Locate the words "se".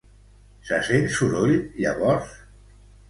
0.69-0.79